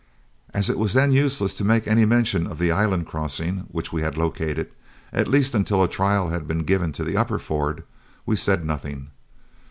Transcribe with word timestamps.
As 0.51 0.67
it 0.67 0.79
was 0.79 0.93
then 0.93 1.11
useless 1.11 1.53
to 1.53 1.63
make 1.63 1.87
any 1.87 2.05
mention 2.05 2.47
of 2.47 2.57
the 2.57 2.71
island 2.71 3.05
crossing 3.05 3.65
which 3.69 3.93
we 3.93 4.01
had 4.01 4.17
located, 4.17 4.71
at 5.13 5.27
least 5.27 5.53
until 5.53 5.83
a 5.83 5.87
trial 5.87 6.29
had 6.31 6.47
been 6.47 6.63
given 6.63 6.91
to 6.93 7.03
the 7.03 7.15
upper 7.15 7.37
ford, 7.37 7.83
we 8.25 8.35
said 8.35 8.65
nothing. 8.65 9.11